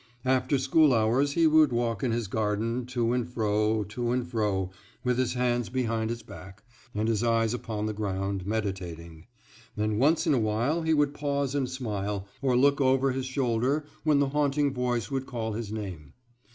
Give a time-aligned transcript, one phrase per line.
[0.25, 4.71] After school hours he would walk in his garden, to and fro, to and fro,
[5.03, 6.63] with his hands behind his back,
[6.95, 9.27] and his eyes upon the ground, meditating;
[9.77, 13.85] and once in a while he would pause and smile, or look over his shoulder
[14.03, 16.13] when the haunting voice would call his name.